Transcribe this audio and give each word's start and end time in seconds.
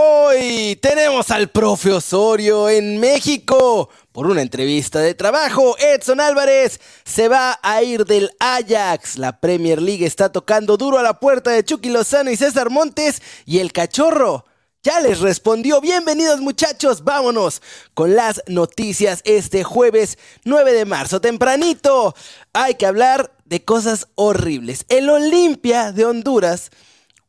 Hoy 0.00 0.78
tenemos 0.80 1.32
al 1.32 1.48
profe 1.48 1.90
Osorio 1.90 2.68
en 2.68 3.00
México. 3.00 3.90
Por 4.12 4.28
una 4.28 4.42
entrevista 4.42 5.00
de 5.00 5.14
trabajo, 5.14 5.76
Edson 5.76 6.20
Álvarez 6.20 6.78
se 7.04 7.26
va 7.26 7.58
a 7.64 7.82
ir 7.82 8.04
del 8.04 8.30
Ajax. 8.38 9.18
La 9.18 9.40
Premier 9.40 9.82
League 9.82 10.06
está 10.06 10.30
tocando 10.30 10.76
duro 10.76 10.98
a 10.98 11.02
la 11.02 11.18
puerta 11.18 11.50
de 11.50 11.64
Chucky 11.64 11.88
Lozano 11.88 12.30
y 12.30 12.36
César 12.36 12.70
Montes. 12.70 13.20
Y 13.44 13.58
el 13.58 13.72
cachorro 13.72 14.44
ya 14.84 15.00
les 15.00 15.18
respondió. 15.18 15.80
Bienvenidos 15.80 16.40
muchachos, 16.40 17.02
vámonos 17.02 17.60
con 17.94 18.14
las 18.14 18.40
noticias 18.46 19.20
este 19.24 19.64
jueves 19.64 20.16
9 20.44 20.74
de 20.74 20.84
marzo. 20.84 21.20
Tempranito, 21.20 22.14
hay 22.52 22.76
que 22.76 22.86
hablar 22.86 23.32
de 23.46 23.64
cosas 23.64 24.06
horribles. 24.14 24.84
El 24.90 25.10
Olimpia 25.10 25.90
de 25.90 26.04
Honduras 26.04 26.70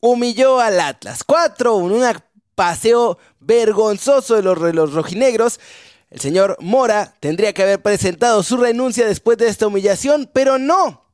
humilló 0.01 0.59
al 0.59 0.79
Atlas. 0.79 1.23
4 1.23 1.75
una 1.75 2.23
paseo 2.59 3.17
vergonzoso 3.39 4.35
de 4.35 4.41
los, 4.41 4.91
rojinegros. 4.93 5.61
El 6.09 6.19
señor 6.19 6.57
Mora 6.59 7.15
tendría 7.21 7.53
que 7.53 7.63
haber 7.63 7.81
presentado 7.81 8.43
su 8.43 8.57
renuncia 8.57 9.07
después 9.07 9.37
de 9.37 9.47
esta 9.47 9.67
humillación, 9.67 10.29
pero 10.33 10.57
no. 10.57 11.05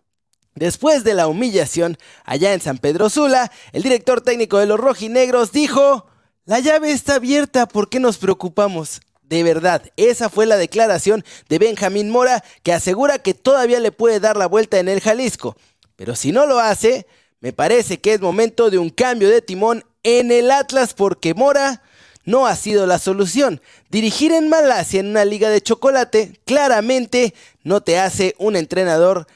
Después 0.55 1.03
de 1.03 1.13
la 1.13 1.27
humillación, 1.27 1.99
allá 2.23 2.53
en 2.53 2.61
San 2.61 2.79
Pedro 2.79 3.11
Sula, 3.11 3.51
el 3.73 3.83
director 3.83 4.21
técnico 4.21 4.57
de 4.57 4.65
los 4.65 4.79
rojinegros 4.79 5.51
dijo, 5.51 6.07
la 6.45 6.61
llave 6.61 6.89
está 6.89 7.15
abierta, 7.17 7.67
¿por 7.67 7.89
qué 7.89 7.99
nos 7.99 8.17
preocupamos? 8.17 9.01
De 9.21 9.43
verdad, 9.43 9.83
esa 9.97 10.29
fue 10.29 10.47
la 10.47 10.57
declaración 10.57 11.23
de 11.47 11.59
Benjamín 11.59 12.09
Mora 12.09 12.43
que 12.63 12.73
asegura 12.73 13.19
que 13.19 13.35
todavía 13.35 13.79
le 13.79 13.91
puede 13.91 14.19
dar 14.19 14.35
la 14.35 14.47
vuelta 14.47 14.79
en 14.79 14.89
el 14.89 14.99
Jalisco. 14.99 15.55
Pero 15.95 16.15
si 16.15 16.31
no 16.31 16.47
lo 16.47 16.57
hace, 16.57 17.05
me 17.39 17.53
parece 17.53 18.01
que 18.01 18.15
es 18.15 18.21
momento 18.21 18.71
de 18.71 18.79
un 18.79 18.89
cambio 18.89 19.29
de 19.29 19.43
timón 19.43 19.85
en 20.05 20.31
el 20.31 20.51
Atlas 20.51 20.93
porque 20.93 21.33
Mora 21.33 21.81
no 22.25 22.47
ha 22.47 22.55
sido 22.55 22.85
la 22.85 22.99
solución. 22.99 23.59
Dirigir 23.89 24.31
en 24.31 24.47
Malasia 24.47 24.99
en 24.99 25.07
una 25.07 25.25
liga 25.25 25.49
de 25.49 25.61
chocolate 25.61 26.39
claramente 26.45 27.33
no 27.63 27.81
te 27.81 27.99
hace 27.99 28.35
un 28.37 28.55
entrenador 28.55 29.27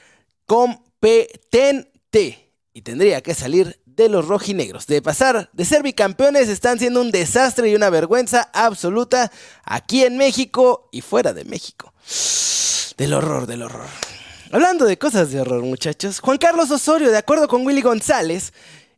competente 0.46 1.90
y 2.72 2.84
tendría 2.84 3.22
que 3.22 3.34
salir 3.34 3.80
de 3.86 4.10
los 4.10 4.28
rojinegros. 4.28 4.86
De 4.86 5.02
pasar 5.02 5.50
de 5.54 5.66
ser 5.66 5.82
bicampeones 5.82 6.50
están 6.50 6.78
siendo 6.78 7.02
un 7.02 7.10
desastre 7.10 7.70
y 7.70 7.76
una 7.76 7.90
vergüenza 7.90 8.52
absoluta 8.54 9.32
aquí 9.64 10.04
en 10.04 10.18
México 10.18 10.88
y 10.92 11.02
fuera 11.02 11.34
de 11.34 11.46
México. 11.46 11.94
Del 12.96 13.14
horror, 13.14 13.48
del 13.48 13.64
horror. 13.64 13.88
Hablando 14.52 14.86
de 14.86 15.00
cosas 15.00 15.32
de 15.32 15.42
horror, 15.42 15.64
muchachos, 15.64 16.20
Juan 16.20 16.38
Carlos 16.38 16.70
Osorio, 16.70 17.10
de 17.10 17.18
acuerdo 17.18 17.48
con 17.48 17.66
Willy 17.66 17.82
González, 17.82 18.54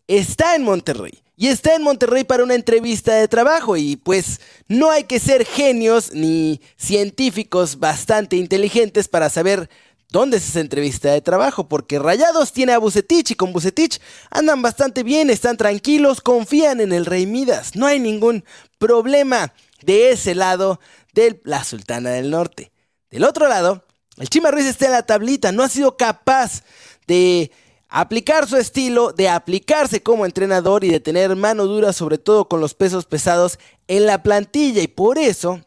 está 0.07 0.55
en 0.55 0.63
Monterrey. 0.63 1.21
Y 1.41 1.47
está 1.47 1.73
en 1.73 1.81
Monterrey 1.81 2.23
para 2.23 2.43
una 2.43 2.53
entrevista 2.53 3.15
de 3.15 3.27
trabajo 3.27 3.75
y 3.75 3.95
pues 3.95 4.39
no 4.67 4.91
hay 4.91 5.05
que 5.05 5.19
ser 5.19 5.43
genios 5.43 6.13
ni 6.13 6.61
científicos 6.77 7.79
bastante 7.79 8.35
inteligentes 8.35 9.07
para 9.07 9.27
saber 9.27 9.67
dónde 10.11 10.37
es 10.37 10.47
esa 10.47 10.59
entrevista 10.59 11.11
de 11.11 11.19
trabajo, 11.19 11.67
porque 11.67 11.97
Rayados 11.97 12.53
tiene 12.53 12.73
a 12.73 12.77
Bucetich 12.77 13.31
y 13.31 13.33
con 13.33 13.53
Bucetich 13.53 13.99
andan 14.29 14.61
bastante 14.61 15.01
bien, 15.01 15.31
están 15.31 15.57
tranquilos, 15.57 16.21
confían 16.21 16.79
en 16.79 16.93
el 16.93 17.07
Rey 17.07 17.25
Midas, 17.25 17.75
no 17.75 17.87
hay 17.87 17.99
ningún 17.99 18.45
problema 18.77 19.51
de 19.81 20.11
ese 20.11 20.35
lado 20.35 20.79
de 21.15 21.41
la 21.43 21.63
Sultana 21.63 22.11
del 22.11 22.29
Norte. 22.29 22.71
Del 23.09 23.23
otro 23.23 23.47
lado, 23.47 23.83
el 24.17 24.29
Chima 24.29 24.51
Ruiz 24.51 24.67
está 24.67 24.85
en 24.85 24.91
la 24.91 25.07
tablita, 25.07 25.51
no 25.51 25.63
ha 25.63 25.69
sido 25.69 25.97
capaz 25.97 26.61
de 27.07 27.51
aplicar 27.91 28.47
su 28.47 28.57
estilo, 28.57 29.11
de 29.11 29.29
aplicarse 29.29 30.01
como 30.01 30.25
entrenador 30.25 30.83
y 30.83 30.89
de 30.89 31.01
tener 31.01 31.35
mano 31.35 31.65
dura, 31.65 31.93
sobre 31.93 32.17
todo 32.17 32.47
con 32.47 32.61
los 32.61 32.73
pesos 32.73 33.05
pesados 33.05 33.59
en 33.87 34.05
la 34.05 34.23
plantilla. 34.23 34.81
Y 34.81 34.87
por 34.87 35.19
eso 35.19 35.61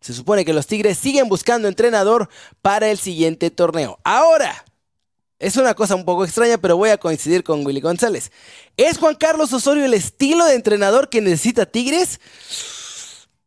se 0.00 0.14
supone 0.14 0.44
que 0.44 0.54
los 0.54 0.66
Tigres 0.66 0.98
siguen 0.98 1.28
buscando 1.28 1.68
entrenador 1.68 2.28
para 2.62 2.90
el 2.90 2.98
siguiente 2.98 3.50
torneo. 3.50 3.98
Ahora, 4.02 4.64
es 5.38 5.56
una 5.56 5.74
cosa 5.74 5.94
un 5.94 6.06
poco 6.06 6.24
extraña, 6.24 6.58
pero 6.58 6.78
voy 6.78 6.90
a 6.90 6.98
coincidir 6.98 7.44
con 7.44 7.64
Willy 7.64 7.80
González. 7.80 8.32
¿Es 8.76 8.98
Juan 8.98 9.14
Carlos 9.14 9.52
Osorio 9.52 9.84
el 9.84 9.94
estilo 9.94 10.46
de 10.46 10.54
entrenador 10.54 11.10
que 11.10 11.20
necesita 11.20 11.66
Tigres? 11.66 12.20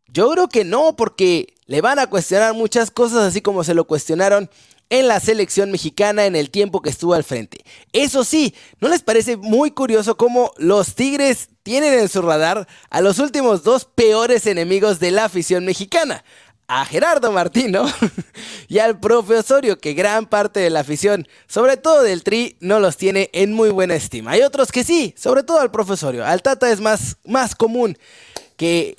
Yo 0.07 0.30
creo 0.30 0.50
que 0.50 0.63
no, 0.63 0.95
porque 0.95 1.56
le 1.66 1.81
van 1.81 1.97
a 1.97 2.07
cuestionar 2.07 2.53
muchas 2.53 2.91
cosas, 2.91 3.24
así 3.24 3.41
como 3.41 3.63
se 3.63 3.74
lo 3.74 3.85
cuestionaron 3.85 4.50
en 4.89 5.07
la 5.07 5.19
selección 5.19 5.71
mexicana 5.71 6.25
en 6.25 6.35
el 6.35 6.49
tiempo 6.49 6.81
que 6.81 6.89
estuvo 6.89 7.13
al 7.13 7.23
frente. 7.23 7.63
Eso 7.94 8.23
sí, 8.23 8.53
¿no 8.79 8.89
les 8.89 9.01
parece 9.01 9.38
muy 9.38 9.71
curioso 9.71 10.17
cómo 10.17 10.53
los 10.57 10.95
Tigres 10.95 11.49
tienen 11.63 11.94
en 11.94 12.09
su 12.09 12.21
radar 12.21 12.67
a 12.89 13.01
los 13.01 13.19
últimos 13.19 13.63
dos 13.63 13.85
peores 13.85 14.45
enemigos 14.45 14.99
de 14.99 15.11
la 15.11 15.25
afición 15.25 15.66
mexicana? 15.66 16.23
A 16.67 16.85
Gerardo 16.85 17.31
Martino 17.31 17.85
y 18.69 18.79
al 18.79 18.99
profe 18.99 19.35
Osorio, 19.35 19.77
que 19.77 19.94
gran 19.94 20.25
parte 20.25 20.59
de 20.61 20.69
la 20.69 20.79
afición, 20.79 21.27
sobre 21.47 21.75
todo 21.75 22.01
del 22.03 22.23
Tri, 22.23 22.57
no 22.61 22.79
los 22.79 22.95
tiene 22.95 23.29
en 23.33 23.53
muy 23.53 23.69
buena 23.69 23.95
estima. 23.95 24.31
Hay 24.31 24.41
otros 24.41 24.71
que 24.71 24.83
sí, 24.83 25.13
sobre 25.17 25.44
todo 25.44 25.59
al 25.59 25.71
profe 25.71 25.94
Osorio. 25.94 26.25
Al 26.25 26.41
Tata 26.41 26.71
es 26.71 26.79
más, 26.79 27.17
más 27.25 27.53
común 27.53 27.97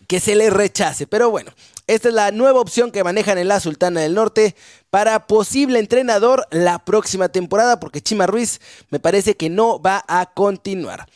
que, 0.06 0.20
se 0.20 0.34
le 0.34 0.50
rechace, 0.50 1.06
pero 1.06 1.30
bueno. 1.30 1.50
Esta 1.86 2.08
es 2.08 2.14
la 2.14 2.30
nueva 2.30 2.60
opción 2.60 2.90
que 2.90 3.04
manejan 3.04 3.36
en 3.36 3.48
la 3.48 3.60
Sultana 3.60 4.00
del 4.00 4.14
Norte 4.14 4.54
para 4.88 5.26
posible 5.26 5.78
entrenador 5.78 6.46
la 6.50 6.78
próxima 6.78 7.28
temporada, 7.28 7.78
porque 7.78 8.00
Chima 8.00 8.26
Ruiz 8.26 8.60
me 8.90 9.00
parece 9.00 9.36
que 9.36 9.50
no 9.50 9.80
va 9.80 10.02
a 10.08 10.32
continuar. 10.32 11.06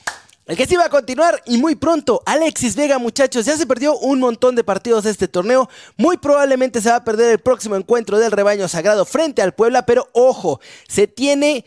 El 0.45 0.59
que 0.59 0.67
sí 0.67 0.77
va 0.77 0.87
a 0.87 0.91
continuar 0.91 1.43
y 1.47 1.57
muy 1.57 1.75
pronto, 1.75 2.23
Alexis 2.27 2.77
Vega, 2.77 2.99
muchachos, 2.99 3.47
ya 3.47 3.57
se 3.57 3.67
perdió 3.67 3.97
un 3.99 4.21
montón 4.21 4.55
de 4.55 4.65
partidos 4.65 5.05
de 5.05 5.11
este 5.11 5.29
torneo. 5.29 5.71
Muy 5.97 6.19
probablemente 6.19 6.83
se 6.83 6.91
va 6.91 6.97
a 6.97 7.05
perder 7.05 7.33
el 7.33 7.39
próximo 7.39 7.77
encuentro 7.77 8.19
del 8.19 8.33
rebaño 8.33 8.69
sagrado 8.69 9.07
frente 9.07 9.41
al 9.41 9.55
Puebla, 9.55 9.87
pero 9.87 10.09
ojo, 10.13 10.61
se 10.87 11.07
tiene, 11.07 11.65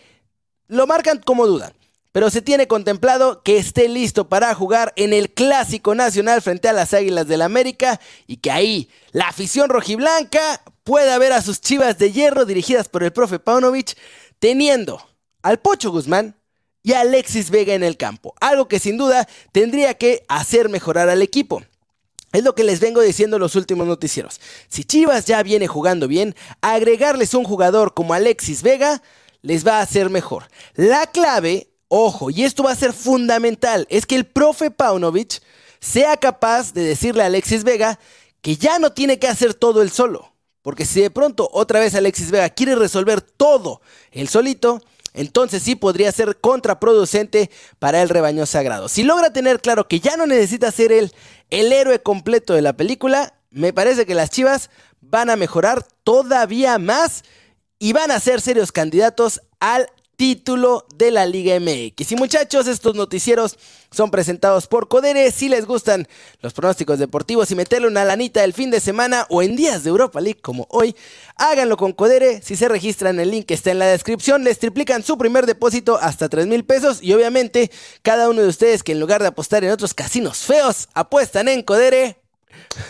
lo 0.67 0.85
marcan 0.85 1.19
como 1.23 1.47
duda 1.47 1.73
pero 2.11 2.29
se 2.29 2.41
tiene 2.41 2.67
contemplado 2.67 3.41
que 3.43 3.57
esté 3.57 3.87
listo 3.87 4.27
para 4.27 4.53
jugar 4.53 4.93
en 4.95 5.13
el 5.13 5.31
Clásico 5.31 5.95
Nacional 5.95 6.41
frente 6.41 6.67
a 6.67 6.73
las 6.73 6.93
Águilas 6.93 7.27
del 7.27 7.41
América 7.41 7.99
y 8.27 8.37
que 8.37 8.51
ahí 8.51 8.89
la 9.11 9.27
afición 9.27 9.69
rojiblanca 9.69 10.61
pueda 10.83 11.17
ver 11.17 11.33
a 11.33 11.41
sus 11.41 11.61
chivas 11.61 11.97
de 11.97 12.11
hierro 12.11 12.45
dirigidas 12.45 12.89
por 12.89 13.03
el 13.03 13.13
profe 13.13 13.39
Paunovic 13.39 13.97
teniendo 14.39 15.01
al 15.41 15.59
Pocho 15.59 15.91
Guzmán 15.91 16.35
y 16.83 16.93
a 16.93 17.01
Alexis 17.01 17.49
Vega 17.49 17.73
en 17.73 17.83
el 17.83 17.95
campo, 17.95 18.33
algo 18.41 18.67
que 18.67 18.79
sin 18.79 18.97
duda 18.97 19.27
tendría 19.51 19.93
que 19.93 20.25
hacer 20.27 20.67
mejorar 20.69 21.09
al 21.09 21.21
equipo. 21.21 21.61
Es 22.33 22.43
lo 22.43 22.55
que 22.55 22.63
les 22.63 22.79
vengo 22.79 23.01
diciendo 23.01 23.35
en 23.35 23.41
los 23.41 23.55
últimos 23.55 23.85
noticieros. 23.87 24.39
Si 24.69 24.85
Chivas 24.85 25.25
ya 25.25 25.43
viene 25.43 25.67
jugando 25.67 26.07
bien, 26.07 26.33
agregarles 26.61 27.33
un 27.33 27.43
jugador 27.43 27.93
como 27.93 28.13
Alexis 28.13 28.63
Vega 28.63 29.01
les 29.41 29.67
va 29.67 29.79
a 29.79 29.81
hacer 29.81 30.09
mejor. 30.09 30.45
La 30.75 31.07
clave 31.07 31.70
Ojo, 31.93 32.29
y 32.29 32.45
esto 32.45 32.63
va 32.63 32.71
a 32.71 32.75
ser 32.75 32.93
fundamental, 32.93 33.85
es 33.89 34.05
que 34.05 34.15
el 34.15 34.25
profe 34.25 34.71
Paunovic 34.71 35.41
sea 35.81 36.15
capaz 36.15 36.71
de 36.71 36.85
decirle 36.85 37.21
a 37.21 37.25
Alexis 37.25 37.65
Vega 37.65 37.99
que 38.39 38.55
ya 38.55 38.79
no 38.79 38.93
tiene 38.93 39.19
que 39.19 39.27
hacer 39.27 39.53
todo 39.53 39.81
él 39.81 39.91
solo. 39.91 40.33
Porque 40.61 40.85
si 40.85 41.01
de 41.01 41.11
pronto 41.11 41.49
otra 41.51 41.81
vez 41.81 41.93
Alexis 41.93 42.31
Vega 42.31 42.49
quiere 42.49 42.75
resolver 42.75 43.19
todo 43.19 43.81
él 44.11 44.29
solito, 44.29 44.81
entonces 45.13 45.63
sí 45.63 45.75
podría 45.75 46.13
ser 46.13 46.37
contraproducente 46.39 47.51
para 47.77 48.01
el 48.01 48.07
rebaño 48.07 48.45
sagrado. 48.45 48.87
Si 48.87 49.03
logra 49.03 49.33
tener 49.33 49.59
claro 49.59 49.89
que 49.89 49.99
ya 49.99 50.15
no 50.15 50.25
necesita 50.25 50.71
ser 50.71 50.93
él 50.93 51.11
el 51.49 51.73
héroe 51.73 52.01
completo 52.01 52.53
de 52.53 52.61
la 52.61 52.71
película, 52.71 53.33
me 53.49 53.73
parece 53.73 54.05
que 54.05 54.15
las 54.15 54.29
Chivas 54.29 54.69
van 55.01 55.29
a 55.29 55.35
mejorar 55.35 55.85
todavía 56.05 56.77
más 56.77 57.25
y 57.79 57.91
van 57.91 58.11
a 58.11 58.19
ser 58.21 58.39
serios 58.39 58.71
candidatos 58.71 59.41
al 59.59 59.89
título 60.15 60.85
de 60.95 61.11
la 61.11 61.25
Liga 61.25 61.59
MX. 61.59 62.11
Y 62.11 62.15
muchachos, 62.15 62.67
estos 62.67 62.95
noticieros 62.95 63.57
son 63.91 64.11
presentados 64.11 64.67
por 64.67 64.87
Codere. 64.87 65.31
Si 65.31 65.49
les 65.49 65.65
gustan 65.65 66.07
los 66.41 66.53
pronósticos 66.53 66.99
deportivos 66.99 67.49
y 67.51 67.55
meterle 67.55 67.87
una 67.87 68.05
lanita 68.05 68.43
el 68.43 68.53
fin 68.53 68.71
de 68.71 68.79
semana 68.79 69.25
o 69.29 69.41
en 69.41 69.55
días 69.55 69.83
de 69.83 69.89
Europa 69.89 70.21
League 70.21 70.39
como 70.41 70.67
hoy, 70.69 70.95
háganlo 71.35 71.77
con 71.77 71.93
Codere. 71.93 72.41
Si 72.41 72.55
se 72.55 72.67
registran, 72.67 73.19
el 73.19 73.31
link 73.31 73.49
está 73.51 73.71
en 73.71 73.79
la 73.79 73.87
descripción. 73.87 74.43
Les 74.43 74.59
triplican 74.59 75.03
su 75.03 75.17
primer 75.17 75.45
depósito 75.45 75.97
hasta 76.01 76.29
3 76.29 76.47
mil 76.47 76.63
pesos. 76.65 77.01
Y 77.01 77.13
obviamente, 77.13 77.71
cada 78.01 78.29
uno 78.29 78.41
de 78.41 78.47
ustedes 78.47 78.83
que 78.83 78.91
en 78.91 78.99
lugar 78.99 79.21
de 79.21 79.29
apostar 79.29 79.63
en 79.63 79.71
otros 79.71 79.93
casinos 79.93 80.37
feos, 80.39 80.87
apuestan 80.93 81.47
en 81.47 81.63
Codere, 81.63 82.17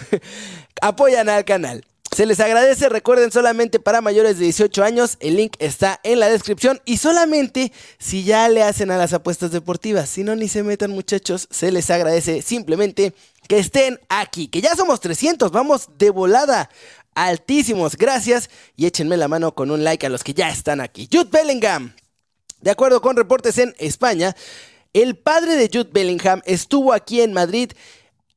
apoyan 0.82 1.30
al 1.30 1.46
canal. 1.46 1.86
Se 2.14 2.26
les 2.26 2.42
agradece, 2.42 2.90
recuerden 2.90 3.32
solamente 3.32 3.80
para 3.80 4.02
mayores 4.02 4.38
de 4.38 4.44
18 4.44 4.84
años, 4.84 5.16
el 5.22 5.38
link 5.38 5.56
está 5.60 6.02
en 6.04 6.20
la 6.20 6.28
descripción. 6.28 6.82
Y 6.84 6.98
solamente 6.98 7.72
si 8.00 8.26
ya 8.26 8.50
le 8.50 8.64
hacen 8.64 8.92
a 8.92 8.98
las 8.98 9.14
apuestas 9.14 9.52
deportivas, 9.52 10.10
si 10.10 10.26
no 10.26 10.36
ni 10.36 10.50
se 10.50 10.62
metan 10.62 10.92
muchachos, 10.92 11.48
se 11.50 11.72
les 11.72 11.90
agradece 11.90 12.42
simplemente 12.42 13.14
que 13.48 13.60
estén 13.60 13.98
aquí, 14.10 14.50
que 14.50 14.60
ya 14.60 14.76
somos 14.76 15.00
300, 15.00 15.54
vamos 15.54 15.88
de 15.98 16.10
volada, 16.10 16.70
altísimos, 17.16 17.96
gracias. 17.96 18.50
Y 18.76 18.88
échenme 18.88 19.16
la 19.16 19.30
mano 19.30 19.56
con 19.56 19.72
un 19.72 19.86
like 19.86 20.06
a 20.06 20.10
los 20.10 20.26
que 20.26 20.34
ya 20.34 20.50
están 20.50 20.82
aquí. 20.82 21.08
Jude 21.10 21.30
Bellingham, 21.32 21.94
de 22.60 22.72
acuerdo 22.72 23.02
con 23.02 23.16
reportes 23.16 23.58
en 23.58 23.74
España, 23.80 24.36
el 24.92 25.16
padre 25.16 25.56
de 25.56 25.70
Jude 25.72 25.92
Bellingham 25.94 26.42
estuvo 26.44 26.92
aquí 26.92 27.22
en 27.22 27.32
Madrid 27.32 27.72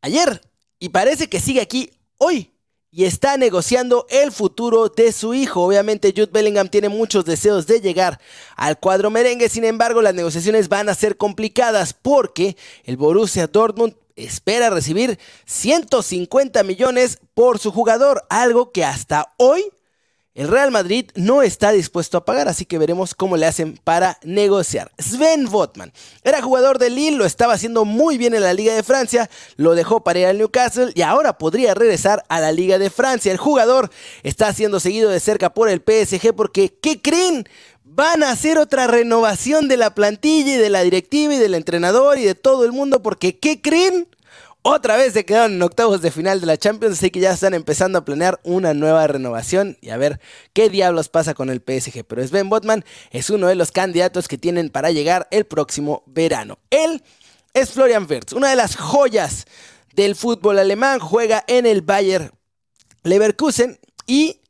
ayer 0.00 0.40
y 0.78 0.90
parece 0.90 1.28
que 1.28 1.40
sigue 1.40 1.60
aquí 1.60 1.90
hoy 2.18 2.53
y 2.96 3.06
está 3.06 3.36
negociando 3.36 4.06
el 4.08 4.30
futuro 4.30 4.88
de 4.88 5.10
su 5.10 5.34
hijo. 5.34 5.62
Obviamente 5.62 6.14
Jude 6.16 6.30
Bellingham 6.32 6.68
tiene 6.68 6.88
muchos 6.88 7.24
deseos 7.24 7.66
de 7.66 7.80
llegar 7.80 8.20
al 8.56 8.78
cuadro 8.78 9.10
merengue, 9.10 9.48
sin 9.48 9.64
embargo 9.64 10.00
las 10.00 10.14
negociaciones 10.14 10.68
van 10.68 10.88
a 10.88 10.94
ser 10.94 11.16
complicadas 11.16 11.92
porque 11.92 12.56
el 12.84 12.96
Borussia 12.96 13.48
Dortmund 13.48 13.96
espera 14.14 14.70
recibir 14.70 15.18
150 15.44 16.62
millones 16.62 17.18
por 17.34 17.58
su 17.58 17.72
jugador, 17.72 18.24
algo 18.28 18.70
que 18.70 18.84
hasta 18.84 19.34
hoy 19.38 19.64
el 20.34 20.48
Real 20.48 20.72
Madrid 20.72 21.10
no 21.14 21.42
está 21.42 21.70
dispuesto 21.70 22.18
a 22.18 22.24
pagar, 22.24 22.48
así 22.48 22.64
que 22.64 22.76
veremos 22.76 23.14
cómo 23.14 23.36
le 23.36 23.46
hacen 23.46 23.78
para 23.84 24.18
negociar. 24.24 24.90
Sven 24.98 25.48
Botman 25.48 25.92
era 26.24 26.42
jugador 26.42 26.78
de 26.78 26.90
Lille, 26.90 27.16
lo 27.16 27.24
estaba 27.24 27.52
haciendo 27.52 27.84
muy 27.84 28.18
bien 28.18 28.34
en 28.34 28.42
la 28.42 28.52
Liga 28.52 28.74
de 28.74 28.82
Francia, 28.82 29.30
lo 29.56 29.76
dejó 29.76 30.02
para 30.02 30.18
ir 30.18 30.26
al 30.26 30.38
Newcastle 30.38 30.90
y 30.94 31.02
ahora 31.02 31.38
podría 31.38 31.74
regresar 31.74 32.24
a 32.28 32.40
la 32.40 32.50
Liga 32.50 32.78
de 32.78 32.90
Francia. 32.90 33.30
El 33.30 33.38
jugador 33.38 33.90
está 34.24 34.52
siendo 34.52 34.80
seguido 34.80 35.08
de 35.08 35.20
cerca 35.20 35.54
por 35.54 35.68
el 35.68 35.80
PSG 35.80 36.34
porque, 36.34 36.76
¿qué 36.82 37.00
creen? 37.00 37.48
Van 37.84 38.24
a 38.24 38.32
hacer 38.32 38.58
otra 38.58 38.88
renovación 38.88 39.68
de 39.68 39.76
la 39.76 39.94
plantilla 39.94 40.54
y 40.54 40.58
de 40.58 40.70
la 40.70 40.82
directiva 40.82 41.34
y 41.34 41.38
del 41.38 41.54
entrenador 41.54 42.18
y 42.18 42.24
de 42.24 42.34
todo 42.34 42.64
el 42.64 42.72
mundo 42.72 43.02
porque, 43.02 43.38
¿qué 43.38 43.60
creen? 43.60 44.08
Otra 44.66 44.96
vez 44.96 45.12
se 45.12 45.26
quedaron 45.26 45.52
en 45.52 45.62
octavos 45.62 46.00
de 46.00 46.10
final 46.10 46.40
de 46.40 46.46
la 46.46 46.56
Champions, 46.56 46.96
así 46.96 47.10
que 47.10 47.20
ya 47.20 47.32
están 47.32 47.52
empezando 47.52 47.98
a 47.98 48.04
planear 48.06 48.40
una 48.44 48.72
nueva 48.72 49.06
renovación 49.06 49.76
y 49.82 49.90
a 49.90 49.98
ver 49.98 50.20
qué 50.54 50.70
diablos 50.70 51.10
pasa 51.10 51.34
con 51.34 51.50
el 51.50 51.58
PSG. 51.58 52.02
Pero 52.02 52.26
Sven 52.26 52.48
Botman 52.48 52.82
es 53.10 53.28
uno 53.28 53.48
de 53.48 53.56
los 53.56 53.72
candidatos 53.72 54.26
que 54.26 54.38
tienen 54.38 54.70
para 54.70 54.90
llegar 54.90 55.28
el 55.30 55.44
próximo 55.44 56.02
verano. 56.06 56.60
Él 56.70 57.02
es 57.52 57.72
Florian 57.72 58.06
Wirtz, 58.08 58.32
una 58.32 58.48
de 58.48 58.56
las 58.56 58.74
joyas 58.74 59.44
del 59.92 60.14
fútbol 60.14 60.58
alemán, 60.58 60.98
juega 60.98 61.44
en 61.46 61.66
el 61.66 61.82
Bayer 61.82 62.32
Leverkusen 63.02 63.78
y 64.06 64.40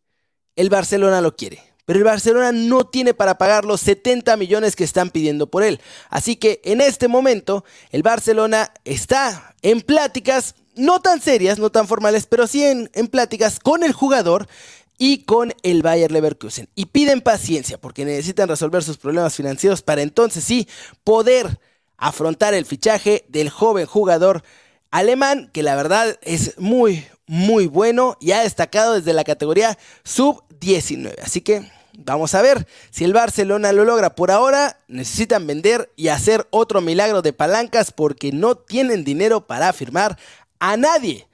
el 0.55 0.71
Barcelona 0.71 1.23
lo 1.23 1.35
quiere 1.35 1.74
pero 1.85 1.99
el 1.99 2.05
Barcelona 2.05 2.53
no 2.53 2.85
tiene 2.85 3.15
para 3.15 3.39
pagar 3.39 3.65
los 3.65 3.81
70 3.83 4.37
millones 4.37 4.77
que 4.77 4.85
están 4.85 5.11
pidiendo 5.11 5.47
por 5.47 5.63
él. 5.63 5.81
Así 6.09 6.37
que 6.37 6.61
en 6.65 6.81
este 6.81 7.09
momento 7.09 7.65
el 7.91 8.03
Barcelona 8.03 8.73
está 8.85 9.55
en 9.63 9.81
pláticas, 9.81 10.55
no 10.75 11.01
tan 11.01 11.21
serias, 11.21 11.59
no 11.59 11.71
tan 11.71 11.87
formales, 11.87 12.27
pero 12.27 12.47
sí 12.47 12.65
en, 12.65 12.89
pláticas 13.09 13.61
con 13.61 13.85
el 13.85 13.93
jugador 13.93 14.49
y 14.97 15.25
con 15.25 15.53
el 15.63 15.83
Bayer 15.83 16.11
Leverkusen. 16.11 16.69
Y 16.75 16.87
piden 16.87 17.21
paciencia 17.21 17.79
porque 17.79 18.05
necesitan 18.05 18.49
resolver 18.49 18.83
sus 18.83 18.97
problemas 18.97 19.35
financieros 19.35 19.83
para 19.83 20.03
entonces 20.03 20.45
sí 20.45 20.69
poder 21.03 21.59
afrontar 21.97 22.55
el 22.55 22.65
fichaje 22.65 23.25
del 23.29 23.51
joven 23.51 23.87
jugador 23.87 24.43
alemán, 24.91 25.51
que 25.53 25.63
la 25.63 25.75
verdad 25.75 26.19
es 26.23 26.59
muy, 26.59 27.05
muy 27.27 27.67
bueno 27.67 28.17
y 28.21 28.33
ha 28.33 28.43
destacado 28.43 28.95
desde 28.95 29.13
la 29.13 29.25
categoría 29.25 29.79
sub-19. 30.05 31.15
Así 31.23 31.41
que 31.41 31.69
vamos 31.99 32.35
a 32.35 32.43
ver 32.43 32.67
si 32.91 33.05
el 33.05 33.13
Barcelona 33.13 33.73
lo 33.73 33.85
logra. 33.85 34.15
Por 34.15 34.31
ahora 34.31 34.79
necesitan 34.89 35.47
vender 35.47 35.93
y 35.97 36.09
hacer 36.09 36.47
otro 36.51 36.81
milagro 36.81 37.23
de 37.23 37.33
palancas 37.33 37.93
porque 37.93 38.33
no 38.33 38.57
tienen 38.57 39.05
dinero 39.05 39.47
para 39.47 39.73
firmar 39.73 40.19
a 40.59 40.77
nadie 40.77 41.27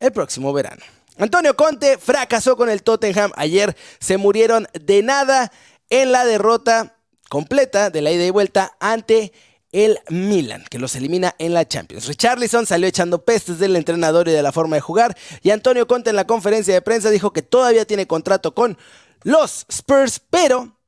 el 0.00 0.12
próximo 0.12 0.52
verano. 0.52 0.82
Antonio 1.18 1.56
Conte 1.56 1.98
fracasó 1.98 2.56
con 2.56 2.68
el 2.68 2.82
Tottenham. 2.82 3.32
Ayer 3.36 3.76
se 3.98 4.18
murieron 4.18 4.68
de 4.72 5.02
nada 5.02 5.50
en 5.88 6.12
la 6.12 6.24
derrota 6.24 6.96
completa 7.28 7.90
de 7.90 8.02
la 8.02 8.10
ida 8.10 8.24
y 8.24 8.30
vuelta 8.30 8.76
ante 8.80 9.32
el 9.72 9.98
Milan, 10.08 10.64
que 10.70 10.78
los 10.78 10.94
elimina 10.94 11.34
en 11.38 11.52
la 11.52 11.66
Champions. 11.66 12.06
Richarlison 12.06 12.66
salió 12.66 12.88
echando 12.88 13.24
pestes 13.24 13.58
del 13.58 13.76
entrenador 13.76 14.28
y 14.28 14.32
de 14.32 14.42
la 14.42 14.52
forma 14.52 14.76
de 14.76 14.80
jugar, 14.80 15.16
y 15.42 15.50
Antonio 15.50 15.86
Conte 15.86 16.10
en 16.10 16.16
la 16.16 16.26
conferencia 16.26 16.72
de 16.72 16.82
prensa 16.82 17.10
dijo 17.10 17.32
que 17.32 17.42
todavía 17.42 17.84
tiene 17.84 18.06
contrato 18.06 18.54
con 18.54 18.78
los 19.26 19.66
Spurs, 19.68 20.20
pero 20.30 20.78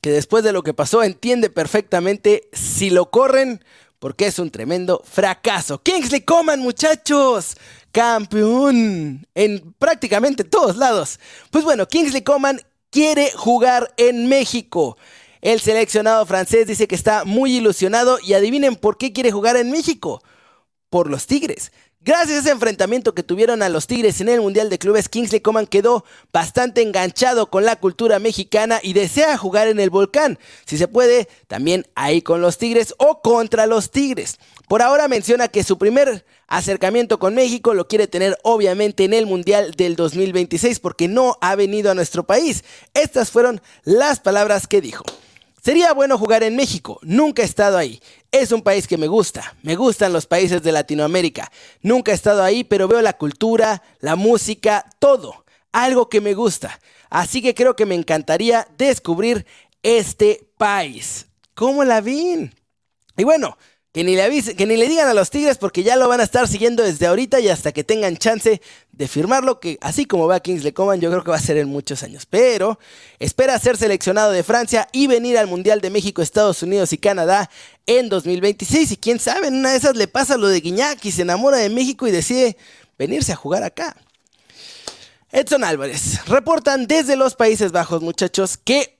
que 0.00 0.12
después 0.12 0.44
de 0.44 0.52
lo 0.52 0.62
que 0.62 0.72
pasó 0.72 1.02
entiende 1.02 1.50
perfectamente 1.50 2.48
si 2.52 2.90
lo 2.90 3.10
corren, 3.10 3.64
porque 3.98 4.28
es 4.28 4.38
un 4.38 4.52
tremendo 4.52 5.02
fracaso. 5.04 5.82
Kingsley 5.82 6.20
Coman, 6.20 6.60
muchachos, 6.60 7.56
campeón 7.90 9.26
en 9.34 9.74
prácticamente 9.80 10.44
todos 10.44 10.76
lados. 10.76 11.18
Pues 11.50 11.64
bueno, 11.64 11.88
Kingsley 11.88 12.22
Coman 12.22 12.60
quiere 12.90 13.32
jugar 13.32 13.92
en 13.96 14.28
México. 14.28 14.96
El 15.40 15.58
seleccionado 15.58 16.24
francés 16.24 16.68
dice 16.68 16.86
que 16.86 16.94
está 16.94 17.24
muy 17.24 17.56
ilusionado 17.56 18.20
y 18.22 18.34
adivinen 18.34 18.76
por 18.76 18.96
qué 18.96 19.12
quiere 19.12 19.32
jugar 19.32 19.56
en 19.56 19.72
México. 19.72 20.22
Por 20.96 21.10
los 21.10 21.26
Tigres. 21.26 21.72
Gracias 22.00 22.38
a 22.38 22.40
ese 22.40 22.50
enfrentamiento 22.52 23.14
que 23.14 23.22
tuvieron 23.22 23.62
a 23.62 23.68
los 23.68 23.86
Tigres 23.86 24.22
en 24.22 24.30
el 24.30 24.40
Mundial 24.40 24.70
de 24.70 24.78
Clubes, 24.78 25.10
Kingsley 25.10 25.42
Coman 25.42 25.66
quedó 25.66 26.06
bastante 26.32 26.80
enganchado 26.80 27.50
con 27.50 27.66
la 27.66 27.76
cultura 27.76 28.18
mexicana 28.18 28.80
y 28.82 28.94
desea 28.94 29.36
jugar 29.36 29.68
en 29.68 29.78
el 29.78 29.90
Volcán. 29.90 30.38
Si 30.64 30.78
se 30.78 30.88
puede, 30.88 31.28
también 31.48 31.86
ahí 31.96 32.22
con 32.22 32.40
los 32.40 32.56
Tigres 32.56 32.94
o 32.96 33.20
contra 33.20 33.66
los 33.66 33.90
Tigres. 33.90 34.38
Por 34.68 34.80
ahora 34.80 35.06
menciona 35.06 35.48
que 35.48 35.64
su 35.64 35.76
primer 35.76 36.24
acercamiento 36.46 37.18
con 37.18 37.34
México 37.34 37.74
lo 37.74 37.88
quiere 37.88 38.06
tener 38.06 38.38
obviamente 38.42 39.04
en 39.04 39.12
el 39.12 39.26
Mundial 39.26 39.72
del 39.72 39.96
2026 39.96 40.80
porque 40.80 41.08
no 41.08 41.36
ha 41.42 41.56
venido 41.56 41.90
a 41.90 41.94
nuestro 41.94 42.24
país. 42.24 42.64
Estas 42.94 43.30
fueron 43.30 43.60
las 43.84 44.20
palabras 44.20 44.66
que 44.66 44.80
dijo. 44.80 45.04
Sería 45.66 45.92
bueno 45.94 46.16
jugar 46.16 46.44
en 46.44 46.54
México, 46.54 47.00
nunca 47.02 47.42
he 47.42 47.44
estado 47.44 47.76
ahí. 47.76 48.00
Es 48.30 48.52
un 48.52 48.62
país 48.62 48.86
que 48.86 48.96
me 48.96 49.08
gusta, 49.08 49.56
me 49.64 49.74
gustan 49.74 50.12
los 50.12 50.24
países 50.24 50.62
de 50.62 50.70
Latinoamérica. 50.70 51.50
Nunca 51.82 52.12
he 52.12 52.14
estado 52.14 52.44
ahí, 52.44 52.62
pero 52.62 52.86
veo 52.86 53.02
la 53.02 53.14
cultura, 53.14 53.82
la 53.98 54.14
música, 54.14 54.86
todo. 55.00 55.44
Algo 55.72 56.08
que 56.08 56.20
me 56.20 56.34
gusta. 56.34 56.78
Así 57.10 57.42
que 57.42 57.52
creo 57.52 57.74
que 57.74 57.84
me 57.84 57.96
encantaría 57.96 58.68
descubrir 58.78 59.44
este 59.82 60.48
país. 60.56 61.26
¿Cómo 61.56 61.82
la 61.82 62.00
vi? 62.00 62.48
Y 63.16 63.24
bueno, 63.24 63.58
que 63.96 64.04
ni, 64.04 64.14
le 64.14 64.42
que 64.54 64.66
ni 64.66 64.76
le 64.76 64.88
digan 64.88 65.08
a 65.08 65.14
los 65.14 65.30
Tigres 65.30 65.56
porque 65.56 65.82
ya 65.82 65.96
lo 65.96 66.06
van 66.06 66.20
a 66.20 66.24
estar 66.24 66.46
siguiendo 66.48 66.82
desde 66.82 67.06
ahorita 67.06 67.40
y 67.40 67.48
hasta 67.48 67.72
que 67.72 67.82
tengan 67.82 68.18
chance 68.18 68.60
de 68.92 69.08
firmarlo, 69.08 69.58
que 69.58 69.78
así 69.80 70.04
como 70.04 70.26
va 70.26 70.40
Kingsley 70.40 70.72
Coman, 70.72 71.00
yo 71.00 71.08
creo 71.08 71.24
que 71.24 71.30
va 71.30 71.38
a 71.38 71.40
ser 71.40 71.56
en 71.56 71.70
muchos 71.70 72.02
años. 72.02 72.26
Pero 72.26 72.78
espera 73.18 73.58
ser 73.58 73.78
seleccionado 73.78 74.32
de 74.32 74.42
Francia 74.42 74.86
y 74.92 75.06
venir 75.06 75.38
al 75.38 75.46
Mundial 75.46 75.80
de 75.80 75.88
México, 75.88 76.20
Estados 76.20 76.62
Unidos 76.62 76.92
y 76.92 76.98
Canadá 76.98 77.48
en 77.86 78.10
2026. 78.10 78.92
Y 78.92 78.96
quién 78.98 79.18
sabe, 79.18 79.46
en 79.46 79.54
una 79.54 79.70
de 79.70 79.78
esas 79.78 79.96
le 79.96 80.08
pasa 80.08 80.36
lo 80.36 80.48
de 80.48 80.60
Guiñac 80.60 81.02
y 81.02 81.10
se 81.10 81.22
enamora 81.22 81.56
de 81.56 81.70
México 81.70 82.06
y 82.06 82.10
decide 82.10 82.58
venirse 82.98 83.32
a 83.32 83.36
jugar 83.36 83.62
acá. 83.62 83.96
Edson 85.32 85.64
Álvarez. 85.64 86.26
Reportan 86.26 86.86
desde 86.86 87.16
los 87.16 87.34
Países 87.34 87.72
Bajos, 87.72 88.02
muchachos, 88.02 88.58
que 88.58 88.98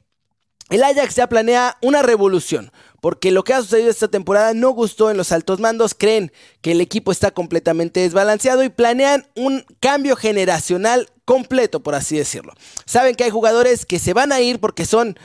el 0.70 0.82
Ajax 0.82 1.16
ya 1.16 1.28
planea 1.28 1.76
una 1.82 2.00
revolución 2.00 2.72
porque 3.06 3.30
lo 3.30 3.44
que 3.44 3.54
ha 3.54 3.62
sucedido 3.62 3.88
esta 3.88 4.08
temporada 4.08 4.52
no 4.52 4.70
gustó 4.70 5.12
en 5.12 5.16
los 5.16 5.30
altos 5.30 5.60
mandos, 5.60 5.94
creen 5.94 6.32
que 6.60 6.72
el 6.72 6.80
equipo 6.80 7.12
está 7.12 7.30
completamente 7.30 8.00
desbalanceado 8.00 8.64
y 8.64 8.68
planean 8.68 9.28
un 9.36 9.64
cambio 9.78 10.16
generacional 10.16 11.08
completo, 11.24 11.84
por 11.84 11.94
así 11.94 12.16
decirlo. 12.16 12.52
Saben 12.84 13.14
que 13.14 13.22
hay 13.22 13.30
jugadores 13.30 13.86
que 13.86 14.00
se 14.00 14.12
van 14.12 14.32
a 14.32 14.40
ir 14.40 14.58
porque 14.58 14.84
son 14.84 15.16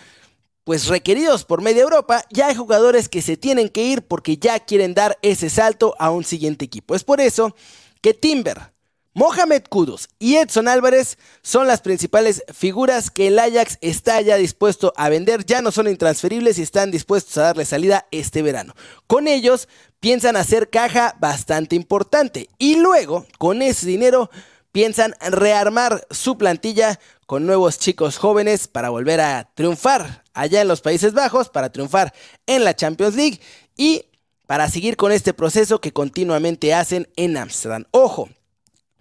pues 0.63 0.89
requeridos 0.89 1.43
por 1.43 1.63
media 1.63 1.81
Europa, 1.81 2.23
ya 2.29 2.49
hay 2.49 2.55
jugadores 2.55 3.09
que 3.09 3.23
se 3.23 3.35
tienen 3.35 3.67
que 3.67 3.81
ir 3.81 4.03
porque 4.03 4.37
ya 4.37 4.59
quieren 4.59 4.93
dar 4.93 5.17
ese 5.23 5.49
salto 5.49 5.95
a 5.97 6.11
un 6.11 6.23
siguiente 6.23 6.65
equipo. 6.65 6.93
Es 6.93 7.03
por 7.03 7.19
eso 7.19 7.55
que 7.99 8.13
Timber, 8.13 8.70
Mohamed 9.13 9.63
Kudos 9.69 10.07
y 10.19 10.37
Edson 10.37 10.69
Álvarez 10.69 11.17
son 11.41 11.67
las 11.67 11.81
principales 11.81 12.43
figuras 12.53 13.11
que 13.11 13.27
el 13.27 13.39
Ajax 13.39 13.77
está 13.81 14.21
ya 14.21 14.37
dispuesto 14.37 14.93
a 14.95 15.09
vender, 15.09 15.45
ya 15.45 15.61
no 15.61 15.71
son 15.73 15.89
intransferibles 15.89 16.57
y 16.57 16.61
están 16.61 16.91
dispuestos 16.91 17.37
a 17.37 17.43
darle 17.43 17.65
salida 17.65 18.07
este 18.11 18.41
verano. 18.41 18.73
Con 19.07 19.27
ellos 19.27 19.67
piensan 19.99 20.37
hacer 20.37 20.69
caja 20.69 21.17
bastante 21.19 21.75
importante 21.75 22.49
y 22.57 22.77
luego 22.77 23.25
con 23.37 23.61
ese 23.61 23.85
dinero 23.85 24.31
piensan 24.71 25.13
rearmar 25.19 26.07
su 26.09 26.37
plantilla 26.37 26.97
con 27.25 27.45
nuevos 27.45 27.79
chicos 27.79 28.17
jóvenes 28.17 28.69
para 28.69 28.89
volver 28.91 29.19
a 29.19 29.49
triunfar 29.55 30.23
allá 30.33 30.61
en 30.61 30.69
los 30.69 30.79
Países 30.79 31.13
Bajos, 31.13 31.49
para 31.49 31.69
triunfar 31.69 32.13
en 32.47 32.63
la 32.63 32.77
Champions 32.77 33.15
League 33.15 33.41
y 33.75 34.05
para 34.47 34.69
seguir 34.69 34.95
con 34.95 35.11
este 35.11 35.33
proceso 35.33 35.81
que 35.81 35.91
continuamente 35.91 36.73
hacen 36.73 37.09
en 37.17 37.35
Ámsterdam. 37.35 37.83
Ojo, 37.91 38.29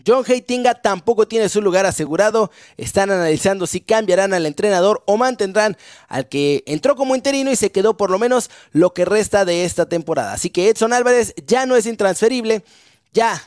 John 0.07 0.25
Heitinga 0.27 0.75
tampoco 0.75 1.29
tiene 1.29 1.49
su 1.49 1.63
lugar 1.63 1.87
asegurado. 1.87 2.51
Están 2.77 3.11
analizando 3.11 3.67
si 3.67 3.81
cambiarán 3.81 4.35
al 4.35 4.47
entrenador 4.47 5.03
o 5.07 5.17
mantendrán 5.17 5.77
al 6.09 6.29
que 6.29 6.63
entró 6.67 6.97
como 6.97 7.15
interino 7.15 7.51
y 7.51 7.57
se 7.57 7.73
quedó 7.73 7.97
por 7.97 8.11
lo 8.11 8.19
menos 8.19 8.51
lo 8.73 8.95
que 8.95 9.05
resta 9.05 9.45
de 9.45 9.65
esta 9.65 9.89
temporada. 9.89 10.33
Así 10.33 10.51
que 10.51 10.69
Edson 10.69 10.93
Álvarez 10.93 11.35
ya 11.47 11.67
no 11.67 11.77
es 11.77 11.87
intransferible. 11.87 12.65
Ya 13.13 13.43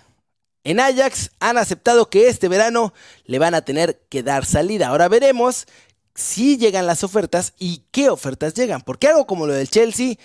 en 0.63 0.79
Ajax 0.79 1.31
han 1.39 1.57
aceptado 1.57 2.09
que 2.09 2.27
este 2.27 2.47
verano 2.47 2.93
le 3.25 3.39
van 3.39 3.53
a 3.53 3.65
tener 3.65 4.01
que 4.09 4.23
dar 4.23 4.45
salida. 4.45 4.87
Ahora 4.87 5.07
veremos 5.07 5.67
si 6.15 6.57
llegan 6.57 6.85
las 6.85 7.03
ofertas 7.03 7.53
y 7.59 7.83
qué 7.91 8.09
ofertas 8.09 8.53
llegan. 8.53 8.81
Porque 8.81 9.07
algo 9.07 9.25
como 9.27 9.47
lo 9.47 9.53
del 9.53 9.69
Chelsea 9.69 10.15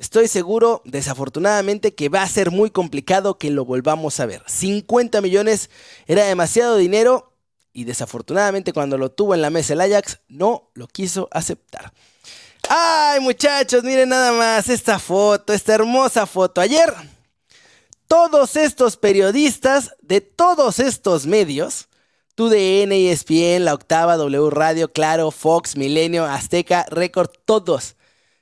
Estoy 0.00 0.28
seguro, 0.28 0.80
desafortunadamente, 0.86 1.94
que 1.94 2.08
va 2.08 2.22
a 2.22 2.26
ser 2.26 2.50
muy 2.50 2.70
complicado 2.70 3.36
que 3.36 3.50
lo 3.50 3.66
volvamos 3.66 4.18
a 4.18 4.24
ver. 4.24 4.42
50 4.46 5.20
millones 5.20 5.68
era 6.06 6.24
demasiado 6.24 6.78
dinero 6.78 7.34
y 7.74 7.84
desafortunadamente 7.84 8.72
cuando 8.72 8.96
lo 8.96 9.10
tuvo 9.10 9.34
en 9.34 9.42
la 9.42 9.50
mesa 9.50 9.74
el 9.74 9.82
Ajax 9.82 10.20
no 10.26 10.70
lo 10.72 10.88
quiso 10.88 11.28
aceptar. 11.32 11.92
Ay 12.66 13.20
muchachos, 13.20 13.84
miren 13.84 14.08
nada 14.08 14.32
más 14.32 14.70
esta 14.70 14.98
foto, 14.98 15.52
esta 15.52 15.74
hermosa 15.74 16.24
foto. 16.24 16.62
Ayer 16.62 16.94
todos 18.08 18.56
estos 18.56 18.96
periodistas 18.96 19.94
de 20.00 20.22
todos 20.22 20.78
estos 20.78 21.26
medios, 21.26 21.88
TUDN, 22.36 22.92
ESPN, 22.92 23.66
La 23.66 23.74
Octava, 23.74 24.16
W 24.16 24.48
Radio, 24.48 24.90
Claro, 24.90 25.30
Fox, 25.30 25.76
Milenio, 25.76 26.24
Azteca, 26.24 26.86
Record, 26.88 27.28
todos 27.44 27.96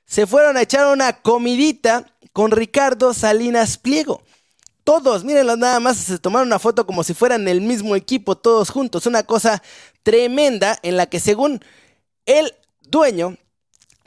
se 0.08 0.26
fueron 0.26 0.56
a 0.56 0.62
echar 0.62 0.86
una 0.86 1.20
comidita 1.20 2.06
con 2.32 2.50
Ricardo 2.50 3.12
Salinas 3.12 3.76
Pliego. 3.76 4.22
Todos, 4.82 5.22
mírenlo 5.22 5.56
nada 5.58 5.80
más, 5.80 5.98
se 5.98 6.18
tomaron 6.18 6.48
una 6.48 6.58
foto 6.58 6.86
como 6.86 7.04
si 7.04 7.12
fueran 7.12 7.46
el 7.46 7.60
mismo 7.60 7.94
equipo, 7.94 8.38
todos 8.38 8.70
juntos. 8.70 9.04
Una 9.04 9.22
cosa 9.22 9.62
tremenda 10.02 10.78
en 10.82 10.96
la 10.96 11.06
que 11.06 11.20
según 11.20 11.62
el 12.24 12.54
dueño 12.80 13.36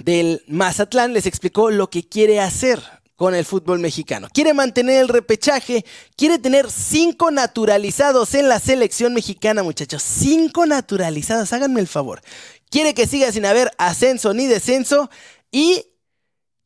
del 0.03 0.43
Mazatlán 0.47 1.13
les 1.13 1.27
explicó 1.27 1.69
lo 1.69 1.91
que 1.91 2.09
quiere 2.09 2.39
hacer 2.39 2.81
con 3.15 3.35
el 3.35 3.45
fútbol 3.45 3.77
mexicano. 3.77 4.27
Quiere 4.33 4.55
mantener 4.55 5.01
el 5.01 5.07
repechaje, 5.07 5.85
quiere 6.15 6.39
tener 6.39 6.71
cinco 6.71 7.29
naturalizados 7.29 8.33
en 8.33 8.49
la 8.49 8.59
selección 8.59 9.13
mexicana, 9.13 9.61
muchachos. 9.61 10.01
Cinco 10.01 10.65
naturalizados, 10.65 11.53
háganme 11.53 11.79
el 11.79 11.87
favor. 11.87 12.21
Quiere 12.71 12.95
que 12.95 13.05
siga 13.05 13.31
sin 13.31 13.45
haber 13.45 13.71
ascenso 13.77 14.33
ni 14.33 14.47
descenso 14.47 15.11
y 15.51 15.85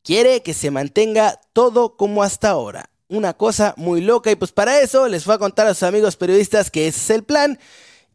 quiere 0.06 0.40
que 0.44 0.54
se 0.54 0.70
mantenga 0.70 1.40
todo 1.52 1.96
como 1.96 2.22
hasta 2.22 2.50
ahora. 2.50 2.88
Una 3.08 3.34
cosa 3.34 3.74
muy 3.76 4.00
loca 4.00 4.30
y 4.30 4.36
pues 4.36 4.52
para 4.52 4.80
eso 4.80 5.08
les 5.08 5.24
voy 5.26 5.34
a 5.34 5.38
contar 5.38 5.66
a 5.66 5.74
sus 5.74 5.82
amigos 5.82 6.16
periodistas 6.16 6.70
que 6.70 6.86
ese 6.86 7.00
es 7.00 7.10
el 7.10 7.24
plan. 7.24 7.58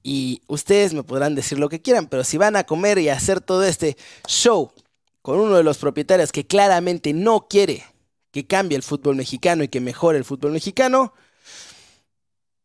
Y 0.01 0.41
ustedes 0.47 0.93
me 0.93 1.03
podrán 1.03 1.35
decir 1.35 1.59
lo 1.59 1.67
que 1.67 1.81
quieran, 1.81 2.07
pero 2.07 2.23
si 2.23 2.37
van 2.37 2.55
a 2.55 2.63
comer 2.63 2.97
y 2.97 3.09
hacer 3.09 3.41
todo 3.41 3.63
este 3.63 3.97
show 4.25 4.71
con 5.21 5.39
uno 5.39 5.57
de 5.57 5.63
los 5.63 5.77
propietarios 5.77 6.31
que 6.31 6.47
claramente 6.47 7.11
no 7.13 7.47
quiere 7.47 7.83
que 8.31 8.47
cambie 8.47 8.77
el 8.77 8.83
fútbol 8.83 9.17
mexicano 9.17 9.61
y 9.61 9.67
que 9.67 9.81
mejore 9.81 10.17
el 10.17 10.23
fútbol 10.25 10.53
mexicano, 10.53 11.13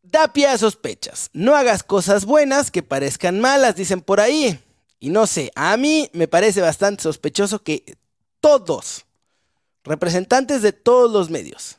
da 0.02 0.33
pie 0.33 0.47
a 0.47 0.56
sospechas. 0.56 1.30
No 1.33 1.56
hagas 1.56 1.83
cosas 1.83 2.25
buenas 2.25 2.71
que 2.71 2.85
parezcan 2.85 3.40
malas, 3.40 3.75
dicen 3.75 4.00
por 4.02 4.21
ahí. 4.21 4.61
Y 5.00 5.11
no 5.11 5.26
sé, 5.26 5.50
a 5.56 5.76
mí 5.76 6.09
me 6.12 6.28
parece 6.28 6.61
bastante 6.61 7.02
sospechoso 7.02 7.64
que 7.64 7.97
todos 8.40 9.05
Representantes 9.87 10.62
de 10.62 10.73
todos 10.73 11.12
los 11.12 11.31
medios 11.31 11.78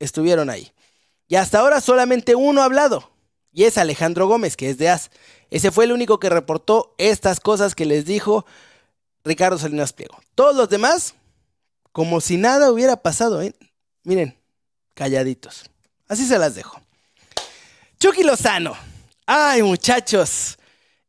estuvieron 0.00 0.50
ahí. 0.50 0.72
Y 1.28 1.36
hasta 1.36 1.60
ahora 1.60 1.80
solamente 1.80 2.34
uno 2.34 2.60
ha 2.60 2.64
hablado. 2.64 3.10
Y 3.52 3.64
es 3.64 3.78
Alejandro 3.78 4.26
Gómez, 4.26 4.56
que 4.56 4.68
es 4.68 4.78
de 4.78 4.88
AS. 4.90 5.10
Ese 5.50 5.70
fue 5.70 5.84
el 5.84 5.92
único 5.92 6.18
que 6.18 6.28
reportó 6.28 6.94
estas 6.98 7.38
cosas 7.38 7.76
que 7.76 7.86
les 7.86 8.04
dijo 8.04 8.44
Ricardo 9.22 9.56
Salinas 9.56 9.92
Pliego. 9.92 10.20
Todos 10.34 10.56
los 10.56 10.68
demás, 10.68 11.14
como 11.92 12.20
si 12.20 12.36
nada 12.36 12.72
hubiera 12.72 12.96
pasado. 12.96 13.40
¿eh? 13.40 13.54
Miren, 14.02 14.36
calladitos. 14.94 15.70
Así 16.08 16.26
se 16.26 16.38
las 16.38 16.56
dejo. 16.56 16.80
Chucky 18.00 18.24
Lozano. 18.24 18.76
Ay, 19.26 19.62
muchachos. 19.62 20.58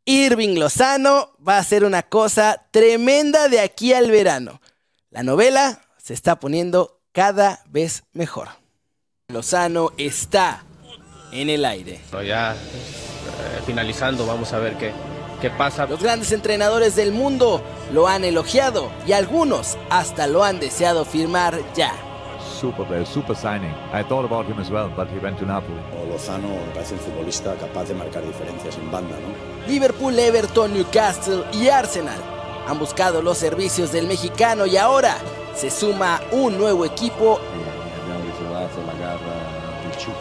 Irving 0.06 0.60
Lozano 0.60 1.36
va 1.46 1.58
a 1.58 1.64
ser 1.64 1.84
una 1.84 2.04
cosa 2.04 2.68
tremenda 2.70 3.50
de 3.50 3.60
aquí 3.60 3.94
al 3.94 4.12
verano. 4.12 4.62
La 5.10 5.24
novela 5.24 5.82
se 6.06 6.14
está 6.14 6.36
poniendo 6.36 7.00
cada 7.14 7.62
vez 7.66 8.04
mejor. 8.14 8.50
Lozano 9.30 9.92
está 9.98 10.64
en 11.32 11.50
el 11.50 11.66
aire. 11.66 12.00
Ya 12.24 12.54
eh, 12.54 12.58
finalizando, 13.66 14.28
vamos 14.28 14.54
a 14.54 14.60
ver 14.60 14.78
qué, 14.78 14.92
qué 15.42 15.50
pasa. 15.50 15.88
Los 15.88 16.04
grandes 16.04 16.32
entrenadores 16.32 16.96
del 16.96 17.12
mundo 17.12 17.60
lo 17.92 18.08
han 18.08 18.24
elogiado 18.24 18.92
y 19.08 19.14
algunos 19.14 19.80
hasta 19.90 20.28
lo 20.28 20.44
han 20.44 20.60
deseado 20.60 21.06
firmar 21.06 21.60
ya. 21.74 21.92
Super 22.62 22.86
player, 22.86 23.08
super 23.08 23.36
signing. 23.36 23.74
I 23.92 24.04
thought 24.04 24.32
about 24.32 24.46
him 24.46 24.60
as 24.60 24.70
well, 24.70 24.92
but 24.96 25.08
he 25.10 25.18
went 25.18 25.40
to 25.40 25.46
Napoli. 25.48 25.80
Lozano 26.08 26.50
me 26.50 26.72
parece 26.76 26.94
un 26.94 27.00
futbolista 27.00 27.56
capaz 27.56 27.86
de 27.86 27.96
marcar 27.96 28.24
diferencias 28.24 28.78
en 28.78 28.92
banda, 28.92 29.16
¿no? 29.18 29.68
Liverpool, 29.68 30.20
Everton, 30.20 30.72
Newcastle 30.72 31.46
y 31.52 31.70
Arsenal 31.70 32.22
han 32.68 32.78
buscado 32.78 33.24
los 33.24 33.40
servicios 33.40 33.92
del 33.92 34.06
mexicano 34.06 34.68
y 34.68 34.78
ahora 34.78 35.18
se 35.56 35.70
suma 35.72 36.22
un 36.32 36.58
nuevo 36.58 36.86
equipo. 36.86 37.40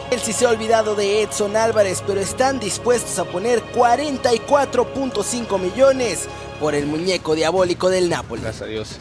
Él 0.09 0.19
sí 0.19 0.33
se 0.33 0.45
ha 0.45 0.49
olvidado 0.49 0.95
de 0.95 1.21
Edson 1.21 1.55
Álvarez, 1.57 2.01
pero 2.05 2.21
están 2.21 2.59
dispuestos 2.59 3.19
a 3.19 3.25
poner 3.25 3.61
44.5 3.73 5.59
millones 5.59 6.27
por 6.59 6.73
el 6.73 6.85
muñeco 6.85 7.35
diabólico 7.35 7.89
del 7.89 8.09
Napoli. 8.09 8.41
Gracias 8.41 8.63
a 8.63 8.65
Dios, 8.65 8.97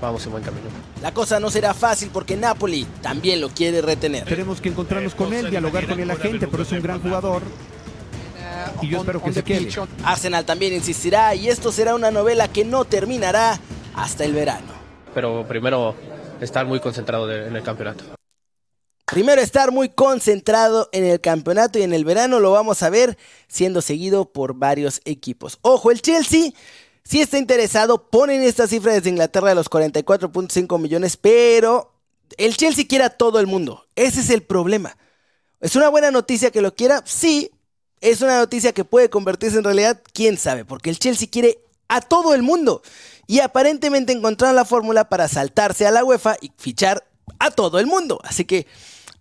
vamos 0.00 0.24
en 0.24 0.32
buen 0.32 0.44
camino. 0.44 0.68
La 1.02 1.12
cosa 1.12 1.40
no 1.40 1.50
será 1.50 1.74
fácil 1.74 2.10
porque 2.12 2.36
Napoli 2.36 2.86
también 3.02 3.40
lo 3.40 3.48
quiere 3.48 3.82
retener. 3.82 4.24
Tenemos 4.24 4.60
que 4.60 4.68
encontrarnos 4.68 5.14
con 5.14 5.32
él, 5.34 5.50
dialogar 5.50 5.88
con 5.88 6.06
la 6.06 6.16
gente, 6.16 6.46
pero 6.46 6.62
es 6.62 6.72
un 6.72 6.82
gran 6.82 7.02
jugador. 7.02 7.42
Y 8.80 8.88
yo 8.88 8.98
espero 8.98 9.22
que 9.22 9.32
se 9.32 9.42
quede. 9.42 9.68
Arsenal 10.04 10.44
también 10.44 10.72
insistirá 10.72 11.34
y 11.34 11.48
esto 11.48 11.72
será 11.72 11.96
una 11.96 12.12
novela 12.12 12.46
que 12.46 12.64
no 12.64 12.84
terminará 12.84 13.58
hasta 13.94 14.24
el 14.24 14.32
verano 14.32 14.81
pero 15.14 15.46
primero 15.46 15.94
estar 16.40 16.66
muy 16.66 16.80
concentrado 16.80 17.30
en 17.32 17.54
el 17.54 17.62
campeonato. 17.62 18.04
Primero 19.06 19.42
estar 19.42 19.72
muy 19.72 19.90
concentrado 19.90 20.88
en 20.92 21.04
el 21.04 21.20
campeonato 21.20 21.78
y 21.78 21.82
en 21.82 21.92
el 21.92 22.04
verano 22.04 22.40
lo 22.40 22.50
vamos 22.50 22.82
a 22.82 22.90
ver 22.90 23.18
siendo 23.46 23.82
seguido 23.82 24.32
por 24.32 24.54
varios 24.54 25.02
equipos. 25.04 25.58
Ojo, 25.62 25.90
el 25.90 26.00
Chelsea 26.00 26.52
si 27.04 27.20
está 27.20 27.38
interesado, 27.38 28.08
ponen 28.08 28.42
esta 28.42 28.68
cifra 28.68 28.92
desde 28.92 29.10
Inglaterra 29.10 29.48
de 29.48 29.54
los 29.54 29.68
44.5 29.68 30.78
millones, 30.78 31.16
pero 31.16 31.92
el 32.36 32.56
Chelsea 32.56 32.86
quiere 32.86 33.04
a 33.04 33.10
todo 33.10 33.40
el 33.40 33.46
mundo. 33.46 33.86
Ese 33.96 34.20
es 34.20 34.30
el 34.30 34.42
problema. 34.42 34.96
¿Es 35.60 35.76
una 35.76 35.88
buena 35.88 36.10
noticia 36.10 36.50
que 36.50 36.62
lo 36.62 36.74
quiera? 36.74 37.02
Sí. 37.04 37.50
¿Es 38.00 38.20
una 38.20 38.38
noticia 38.38 38.72
que 38.72 38.84
puede 38.84 39.10
convertirse 39.10 39.58
en 39.58 39.64
realidad? 39.64 40.00
¿Quién 40.12 40.36
sabe? 40.38 40.64
Porque 40.64 40.90
el 40.90 40.98
Chelsea 40.98 41.28
quiere 41.30 41.58
a 41.88 42.00
todo 42.00 42.34
el 42.34 42.42
mundo 42.42 42.82
y 43.26 43.40
aparentemente 43.40 44.12
encontraron 44.12 44.56
la 44.56 44.64
fórmula 44.64 45.08
para 45.08 45.28
saltarse 45.28 45.86
a 45.86 45.90
la 45.90 46.04
UEFA 46.04 46.36
y 46.40 46.52
fichar 46.56 47.04
a 47.38 47.50
todo 47.50 47.78
el 47.78 47.86
mundo. 47.86 48.20
Así 48.24 48.44
que 48.44 48.66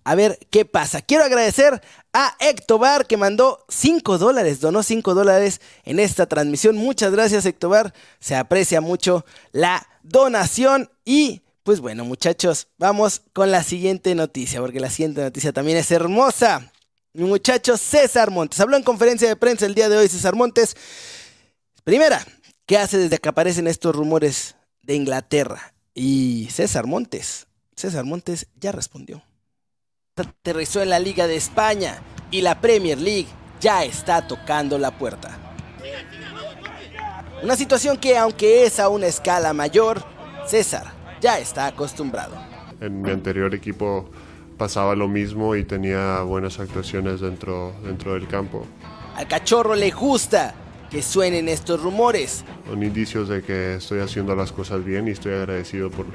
a 0.04 0.16
ver 0.16 0.40
qué 0.50 0.66
pasa. 0.66 1.02
Quiero 1.02 1.24
agradecer 1.24 1.82
a 2.14 2.36
Ectobar 2.40 3.06
que 3.06 3.18
mandó 3.18 3.66
5 3.70 4.18
dólares, 4.18 4.60
donó 4.60 4.84
5 4.84 5.14
dólares 5.14 5.62
en 5.86 6.00
esta 6.00 6.26
transmisión. 6.26 6.76
Muchas 6.76 7.12
gracias 7.12 7.46
Ectobar, 7.46 7.94
se 8.20 8.36
aprecia 8.36 8.82
mucho 8.82 9.26
la 9.52 9.88
donación 10.04 10.90
y 11.06 11.42
pues 11.64 11.80
bueno 11.80 12.04
muchachos, 12.06 12.68
vamos 12.80 13.22
con 13.34 13.52
la 13.52 13.64
siguiente 13.64 14.16
noticia, 14.16 14.60
porque 14.60 14.80
la 14.80 14.90
siguiente 14.90 15.22
noticia 15.22 15.54
también 15.54 15.78
es 15.78 15.92
hermosa. 15.92 16.72
Mi 17.14 17.26
muchacho 17.26 17.78
César 17.78 18.32
Montes, 18.32 18.60
habló 18.60 18.78
en 18.78 18.84
conferencia 18.84 19.28
de 19.28 19.36
prensa 19.36 19.66
el 19.66 19.76
día 19.76 19.90
de 19.90 19.98
hoy 19.98 20.08
César 20.08 20.34
Montes. 20.34 20.76
Primera, 21.84 22.26
¿Qué 22.72 22.78
hace 22.78 22.98
desde 22.98 23.18
que 23.18 23.28
aparecen 23.28 23.68
estos 23.68 23.94
rumores 23.94 24.56
de 24.82 24.96
Inglaterra? 24.96 25.74
Y 25.94 26.48
César 26.52 26.88
Montes, 26.88 27.48
César 27.76 28.06
Montes 28.06 28.48
ya 28.56 28.72
respondió. 28.72 29.22
Aterrizó 30.16 30.82
en 30.82 30.90
la 30.90 31.00
Liga 31.00 31.28
de 31.28 31.36
España 31.36 32.02
y 32.32 32.40
la 32.40 32.62
Premier 32.62 32.98
League 32.98 33.28
ya 33.60 33.84
está 33.84 34.26
tocando 34.26 34.78
la 34.78 34.98
puerta. 34.98 35.38
Una 37.44 37.58
situación 37.58 37.98
que 37.98 38.18
aunque 38.18 38.66
es 38.66 38.80
a 38.80 38.88
una 38.88 39.08
escala 39.08 39.52
mayor, 39.52 40.02
César 40.48 40.94
ya 41.20 41.40
está 41.40 41.68
acostumbrado. 41.68 42.38
En 42.80 43.02
mi 43.02 43.12
anterior 43.12 43.54
equipo 43.54 44.10
pasaba 44.58 44.96
lo 44.96 45.10
mismo 45.10 45.58
y 45.58 45.66
tenía 45.66 46.22
buenas 46.22 46.58
actuaciones 46.58 47.20
dentro, 47.20 47.74
dentro 47.84 48.14
del 48.14 48.30
campo. 48.30 48.66
Al 49.18 49.28
cachorro 49.28 49.76
le 49.76 49.92
gusta 49.92 50.56
que 50.92 51.02
suenen 51.02 51.48
estos 51.48 51.82
rumores. 51.82 52.44
Son 52.68 52.84
indicios 52.84 53.30
de 53.30 53.42
que 53.42 53.76
estoy 53.76 54.02
haciendo 54.02 54.36
las 54.36 54.52
cosas 54.52 54.84
bien 54.84 55.08
y 55.08 55.12
estoy 55.12 55.34
agradecido 55.34 55.90
por, 55.90 56.06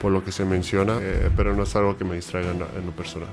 por 0.00 0.10
lo 0.10 0.24
que 0.24 0.32
se 0.32 0.44
menciona, 0.44 0.98
eh, 1.00 1.30
pero 1.36 1.54
no 1.54 1.62
es 1.62 1.74
algo 1.76 1.96
que 1.96 2.04
me 2.04 2.16
distraiga 2.16 2.50
en, 2.50 2.60
en 2.60 2.84
lo 2.84 2.92
personal. 2.92 3.28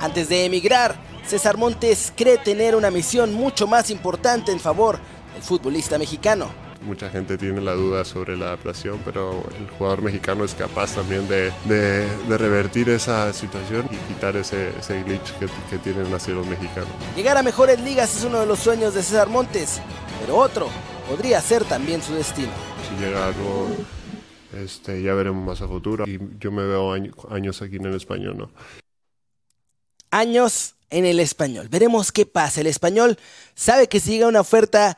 Antes 0.00 0.28
de 0.28 0.44
emigrar, 0.44 0.94
César 1.26 1.56
Montes 1.56 2.12
cree 2.16 2.38
tener 2.38 2.76
una 2.76 2.90
misión 2.90 3.34
mucho 3.34 3.66
más 3.66 3.90
importante 3.90 4.52
en 4.52 4.60
favor 4.60 5.00
del 5.34 5.42
futbolista 5.42 5.98
mexicano 5.98 6.48
mucha 6.86 7.10
gente 7.10 7.36
tiene 7.36 7.60
la 7.60 7.72
duda 7.72 8.04
sobre 8.04 8.36
la 8.36 8.46
adaptación, 8.46 9.00
pero 9.04 9.42
el 9.58 9.68
jugador 9.76 10.02
mexicano 10.02 10.44
es 10.44 10.54
capaz 10.54 10.94
también 10.94 11.26
de, 11.28 11.52
de, 11.64 12.06
de 12.28 12.38
revertir 12.38 12.88
esa 12.88 13.32
situación 13.32 13.86
y 13.90 13.96
quitar 14.12 14.36
ese, 14.36 14.70
ese 14.78 15.02
glitch 15.02 15.32
que, 15.38 15.48
que 15.68 15.78
tienen 15.78 16.12
así 16.14 16.30
los 16.30 16.46
mexicanos. 16.46 16.88
Llegar 17.16 17.36
a 17.36 17.42
mejores 17.42 17.80
ligas 17.80 18.16
es 18.16 18.24
uno 18.24 18.40
de 18.40 18.46
los 18.46 18.60
sueños 18.60 18.94
de 18.94 19.02
César 19.02 19.28
Montes, 19.28 19.80
pero 20.20 20.36
otro 20.36 20.68
podría 21.08 21.40
ser 21.40 21.64
también 21.64 22.02
su 22.02 22.14
destino. 22.14 22.52
Si 22.88 23.04
llega 23.04 23.26
algo 23.26 23.68
este, 24.54 25.02
ya 25.02 25.14
veremos 25.14 25.44
más 25.44 25.60
a 25.60 25.68
futuro. 25.68 26.04
Y 26.06 26.18
yo 26.38 26.50
me 26.50 26.64
veo 26.64 26.92
años 26.92 27.62
aquí 27.62 27.76
en 27.76 27.86
el 27.86 27.94
español, 27.94 28.38
¿no? 28.38 28.50
Años 30.10 30.74
en 30.90 31.04
el 31.04 31.20
español. 31.20 31.68
Veremos 31.68 32.12
qué 32.12 32.26
pasa. 32.26 32.60
El 32.60 32.66
español 32.68 33.18
sabe 33.54 33.88
que 33.88 34.00
si 34.00 34.12
llega 34.12 34.28
una 34.28 34.40
oferta 34.40 34.96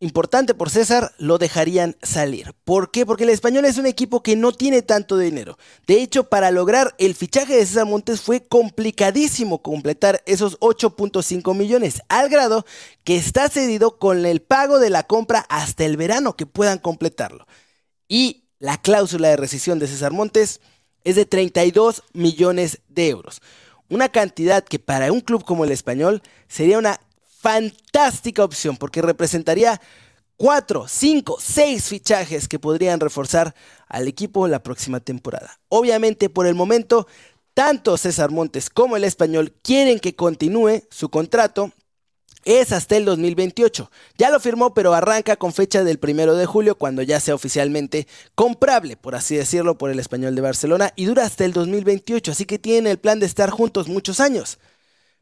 importante 0.00 0.54
por 0.54 0.70
César, 0.70 1.12
lo 1.18 1.38
dejarían 1.38 1.96
salir. 2.02 2.54
¿Por 2.64 2.90
qué? 2.90 3.04
Porque 3.04 3.24
el 3.24 3.30
español 3.30 3.64
es 3.64 3.78
un 3.78 3.86
equipo 3.86 4.22
que 4.22 4.36
no 4.36 4.52
tiene 4.52 4.82
tanto 4.82 5.18
dinero. 5.18 5.58
De 5.86 6.02
hecho, 6.02 6.24
para 6.24 6.50
lograr 6.50 6.94
el 6.98 7.14
fichaje 7.14 7.56
de 7.56 7.66
César 7.66 7.86
Montes 7.86 8.20
fue 8.20 8.46
complicadísimo 8.46 9.62
completar 9.62 10.22
esos 10.26 10.58
8.5 10.60 11.54
millones, 11.54 12.02
al 12.08 12.28
grado 12.28 12.64
que 13.04 13.16
está 13.16 13.48
cedido 13.48 13.98
con 13.98 14.24
el 14.26 14.40
pago 14.40 14.78
de 14.78 14.90
la 14.90 15.02
compra 15.02 15.44
hasta 15.48 15.84
el 15.84 15.96
verano 15.96 16.36
que 16.36 16.46
puedan 16.46 16.78
completarlo. 16.78 17.46
Y 18.08 18.44
la 18.58 18.80
cláusula 18.80 19.28
de 19.28 19.36
rescisión 19.36 19.78
de 19.78 19.86
César 19.86 20.12
Montes 20.12 20.60
es 21.04 21.16
de 21.16 21.24
32 21.24 22.02
millones 22.12 22.80
de 22.88 23.08
euros. 23.08 23.40
Una 23.88 24.10
cantidad 24.10 24.64
que 24.64 24.78
para 24.78 25.10
un 25.12 25.20
club 25.20 25.44
como 25.44 25.64
el 25.64 25.70
español 25.70 26.22
sería 26.46 26.78
una 26.78 27.00
fantástica 27.40 28.44
opción 28.44 28.76
porque 28.76 29.02
representaría 29.02 29.80
4, 30.36 30.86
5, 30.88 31.38
6 31.40 31.84
fichajes 31.84 32.48
que 32.48 32.58
podrían 32.58 33.00
reforzar 33.00 33.54
al 33.88 34.08
equipo 34.08 34.48
la 34.48 34.62
próxima 34.62 35.00
temporada. 35.00 35.58
Obviamente 35.68 36.30
por 36.30 36.46
el 36.46 36.54
momento, 36.54 37.06
tanto 37.54 37.96
César 37.96 38.30
Montes 38.30 38.70
como 38.70 38.96
el 38.96 39.04
español 39.04 39.52
quieren 39.62 39.98
que 39.98 40.14
continúe 40.14 40.82
su 40.90 41.08
contrato 41.08 41.72
es 42.44 42.72
hasta 42.72 42.96
el 42.96 43.04
2028. 43.04 43.90
Ya 44.16 44.30
lo 44.30 44.40
firmó, 44.40 44.72
pero 44.74 44.94
arranca 44.94 45.36
con 45.36 45.52
fecha 45.52 45.84
del 45.84 45.98
primero 45.98 46.34
de 46.34 46.46
julio, 46.46 46.78
cuando 46.78 47.02
ya 47.02 47.20
sea 47.20 47.34
oficialmente 47.34 48.06
comprable, 48.34 48.96
por 48.96 49.14
así 49.14 49.36
decirlo, 49.36 49.76
por 49.76 49.90
el 49.90 49.98
español 49.98 50.34
de 50.34 50.40
Barcelona, 50.40 50.92
y 50.96 51.04
dura 51.04 51.24
hasta 51.24 51.44
el 51.44 51.52
2028, 51.52 52.32
así 52.32 52.46
que 52.46 52.58
tienen 52.58 52.86
el 52.86 52.98
plan 52.98 53.20
de 53.20 53.26
estar 53.26 53.50
juntos 53.50 53.88
muchos 53.88 54.20
años. 54.20 54.58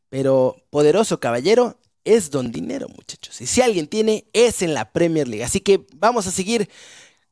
Pero 0.09 0.57
poderoso 0.71 1.19
caballero 1.19 1.79
es 2.07 2.31
don 2.31 2.53
dinero, 2.53 2.89
muchachos. 2.89 3.41
Y 3.41 3.47
si 3.47 3.61
alguien 3.61 3.89
tiene, 3.89 4.27
es 4.33 4.63
en 4.63 4.73
la 4.73 4.93
Premier 4.93 5.29
League. 5.29 5.45
Así 5.45 5.61
que 5.61 5.87
vamos 5.97 6.27
a 6.27 6.31
seguir 6.31 6.71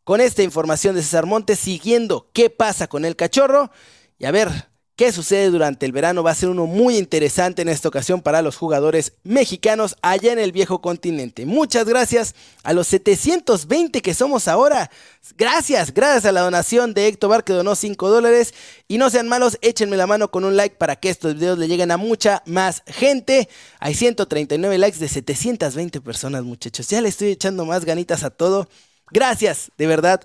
con 0.03 0.21
esta 0.21 0.43
información 0.43 0.95
de 0.95 1.03
César 1.03 1.25
Montes, 1.25 1.59
siguiendo 1.59 2.31
qué 2.35 2.51
pasa 2.51 2.89
con 2.89 3.05
el 3.07 3.17
cachorro. 3.17 3.71
Y 4.19 4.27
a 4.27 4.33
ver, 4.33 4.51
¿Qué 4.97 5.11
sucede 5.11 5.51
durante 5.51 5.87
el 5.87 5.91
verano? 5.91 6.23
Va 6.23 6.31
a 6.31 6.37
ser 6.37 6.51
uno 6.51 6.67
muy 6.67 6.97
interesante 6.97 7.63
en 7.63 7.69
esta 7.69 7.89
ocasión 7.89 8.23
para 8.23 8.43
los 8.43 8.57
jugadores 8.57 9.15
mexicanos 9.25 9.97
allá 10.03 10.33
en 10.33 10.39
el 10.39 10.53
viejo 10.53 10.81
continente. 10.81 11.47
Muchas 11.47 11.87
gracias 11.89 12.37
a 12.63 12.73
los 12.73 12.87
720 12.87 14.01
que 14.03 14.15
somos 14.15 14.47
ahora. 14.47 14.93
Gracias, 15.37 15.93
gracias 15.93 16.27
a 16.27 16.31
la 16.31 16.43
donación 16.43 16.95
de 16.95 17.09
Héctor 17.09 17.31
Bar 17.31 17.43
que 17.43 17.53
donó 17.53 17.75
5 17.75 18.09
dólares. 18.09 18.55
Y 18.87 18.99
no 18.99 19.11
sean 19.11 19.27
malos, 19.27 19.59
échenme 19.63 19.97
la 19.97 20.07
mano 20.07 20.31
con 20.31 20.45
un 20.45 20.57
like 20.57 20.77
para 20.77 20.95
que 20.95 21.11
estos 21.11 21.35
videos 21.35 21.59
le 21.59 21.67
lleguen 21.67 21.91
a 21.91 21.97
mucha 21.97 22.45
más 22.47 22.85
gente. 22.87 23.49
Hay 23.81 23.95
139 23.95 24.79
likes 24.79 25.01
de 25.01 25.09
720 25.09 26.03
personas, 26.03 26.45
muchachos. 26.45 26.87
Ya 26.87 27.01
le 27.01 27.09
estoy 27.09 27.33
echando 27.33 27.65
más 27.65 27.85
ganitas 27.85 28.23
a 28.23 28.31
todo. 28.31 28.69
Gracias, 29.11 29.73
de 29.77 29.89
verdad, 29.89 30.21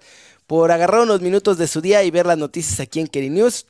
por 0.46 0.72
agarrar 0.72 1.02
unos 1.02 1.22
minutos 1.22 1.58
de 1.58 1.66
su 1.66 1.82
día 1.82 2.04
y 2.04 2.12
ver 2.12 2.28
las 2.28 2.38
noticias 2.38 2.80
aquí 2.80 3.00
en 3.00 3.08
Keri 3.08 3.32
News. 3.32 3.66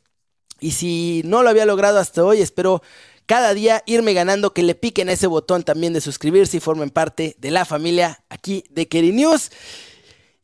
Y 0.59 0.71
si 0.71 1.21
no 1.25 1.43
lo 1.43 1.49
había 1.49 1.65
logrado 1.65 1.99
hasta 1.99 2.23
hoy, 2.23 2.41
espero 2.41 2.81
cada 3.25 3.53
día 3.53 3.83
irme 3.85 4.13
ganando 4.13 4.53
que 4.53 4.63
le 4.63 4.75
piquen 4.75 5.09
ese 5.09 5.27
botón 5.27 5.63
también 5.63 5.93
de 5.93 6.01
suscribirse 6.01 6.57
y 6.57 6.59
formen 6.59 6.89
parte 6.89 7.35
de 7.37 7.51
la 7.51 7.63
familia 7.63 8.23
aquí 8.29 8.63
de 8.69 8.87
Keri 8.87 9.11
News. 9.11 9.51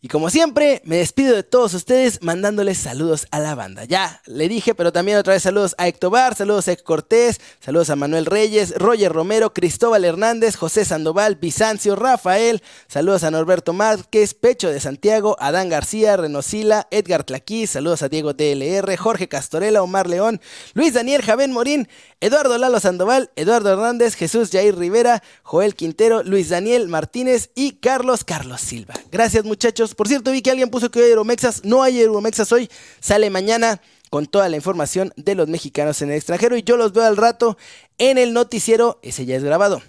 Y 0.06 0.08
como 0.08 0.30
siempre, 0.30 0.84
me 0.86 0.98
despido 0.98 1.36
de 1.36 1.42
todos 1.42 1.74
ustedes 1.74 2.22
mandándoles 2.22 2.78
saludos 2.78 3.26
a 3.32 3.40
la 3.40 3.56
banda. 3.56 3.86
Ya 3.86 4.22
le 4.28 4.48
dije, 4.48 4.76
pero 4.76 4.94
también 4.94 5.18
otra 5.18 5.34
vez 5.34 5.42
saludos 5.42 5.76
a 5.80 5.90
Bar, 6.08 6.36
saludos 6.36 6.68
a 6.68 6.74
Ex 6.74 6.84
Cortés, 6.84 7.42
saludos 7.60 7.90
a 7.90 7.96
Manuel 7.96 8.28
Reyes, 8.28 8.76
Roger 8.78 9.12
Romero, 9.12 9.52
Cristóbal 9.52 10.06
Hernández, 10.06 10.58
José 10.58 10.86
Sandoval, 10.86 11.38
Bizancio, 11.38 11.96
Rafael, 11.96 12.62
saludos 12.88 13.24
a 13.24 13.32
Norberto 13.32 13.74
Márquez, 13.74 14.36
Pecho 14.36 14.70
de 14.70 14.80
Santiago, 14.80 15.38
Adán 15.40 15.70
García, 15.70 16.16
Renosila, 16.18 16.88
Edgar 16.92 17.24
Tlaquí, 17.24 17.66
saludos 17.66 18.04
a 18.04 18.08
Diego 18.08 18.36
TLR, 18.36 18.96
Jorge 18.98 19.28
Castorela, 19.28 19.82
Omar 19.82 20.08
León, 20.08 20.40
Luis 20.76 20.94
Daniel 20.94 21.24
Javén 21.24 21.52
Morín, 21.52 21.88
Eduardo 22.22 22.60
Lalo 22.60 22.80
Sandoval, 22.80 23.32
Eduardo 23.36 23.74
Hernández, 23.74 24.14
Jesús 24.14 24.52
Jair 24.52 24.78
Rivera, 24.78 25.24
Joel 25.42 25.74
Quintero, 25.74 26.22
Luis 26.22 26.50
Daniel 26.50 26.90
Martínez 26.90 27.50
y 27.56 27.78
Carlos 27.78 28.24
Carlos 28.24 28.62
Silva. 28.62 28.94
Gracias 29.12 29.46
muchachos 29.46 29.95
por 29.96 30.08
cierto, 30.08 30.32
vi 30.32 30.42
que 30.42 30.52
alguien 30.52 30.70
puso 30.70 30.92
que 30.92 31.00
hoy 31.00 31.12
hay. 31.12 31.38
No 31.64 31.84
hay 31.84 32.02
Euromexas 32.02 32.52
hoy. 32.52 32.70
Sale 33.00 33.30
mañana 33.30 33.82
con 34.10 34.26
toda 34.26 34.50
la 34.50 34.56
información 34.56 35.14
de 35.16 35.36
los 35.36 35.48
mexicanos 35.48 36.02
en 36.02 36.10
el 36.10 36.18
extranjero. 36.18 36.58
Y 36.58 36.64
yo 36.64 36.78
los 36.78 36.94
veo 36.94 37.04
al 37.04 37.18
rato 37.18 37.58
en 37.98 38.18
el 38.18 38.34
noticiero. 38.34 39.00
Ese 39.02 39.26
ya 39.26 39.36
es 39.36 39.44
grabado. 39.44 39.82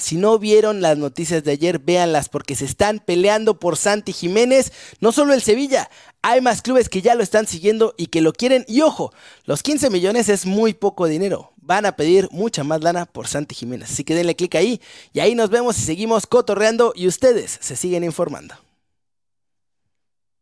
Si 0.00 0.16
no 0.16 0.38
vieron 0.38 0.80
las 0.80 0.96
noticias 0.96 1.44
de 1.44 1.52
ayer, 1.52 1.78
véanlas 1.78 2.30
porque 2.30 2.56
se 2.56 2.64
están 2.64 3.00
peleando 3.00 3.60
por 3.60 3.76
Santi 3.76 4.12
Jiménez. 4.12 4.72
No 5.00 5.12
solo 5.12 5.34
el 5.34 5.42
Sevilla, 5.42 5.90
hay 6.22 6.40
más 6.40 6.62
clubes 6.62 6.88
que 6.88 7.02
ya 7.02 7.14
lo 7.14 7.22
están 7.22 7.46
siguiendo 7.46 7.94
y 7.98 8.06
que 8.06 8.22
lo 8.22 8.32
quieren. 8.32 8.64
Y 8.66 8.80
ojo, 8.80 9.12
los 9.44 9.62
15 9.62 9.90
millones 9.90 10.30
es 10.30 10.46
muy 10.46 10.72
poco 10.72 11.06
dinero. 11.06 11.52
Van 11.56 11.84
a 11.84 11.96
pedir 11.96 12.28
mucha 12.32 12.64
más 12.64 12.82
lana 12.82 13.04
por 13.04 13.28
Santi 13.28 13.54
Jiménez. 13.54 13.90
Así 13.92 14.02
que 14.02 14.14
denle 14.14 14.34
clic 14.34 14.54
ahí 14.54 14.80
y 15.12 15.20
ahí 15.20 15.34
nos 15.34 15.50
vemos 15.50 15.78
y 15.78 15.82
seguimos 15.82 16.26
cotorreando 16.26 16.94
y 16.96 17.06
ustedes 17.06 17.58
se 17.60 17.76
siguen 17.76 18.02
informando. 18.02 18.54